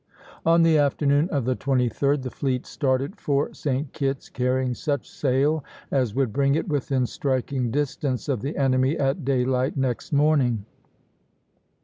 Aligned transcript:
On 0.47 0.63
the 0.63 0.79
afternoon 0.79 1.29
of 1.29 1.45
the 1.45 1.55
23d 1.55 2.23
the 2.23 2.31
fleet 2.31 2.65
started 2.65 3.17
for 3.21 3.53
St. 3.53 3.93
Kitt's, 3.93 4.29
carrying 4.29 4.73
such 4.73 5.07
sail 5.07 5.63
as 5.91 6.15
would 6.15 6.33
bring 6.33 6.55
it 6.55 6.67
within 6.67 7.05
striking 7.05 7.69
distance 7.69 8.27
of 8.27 8.41
the 8.41 8.57
enemy 8.57 8.97
at 8.97 9.23
daylight 9.23 9.77
next 9.77 10.11
morning. 10.11 10.65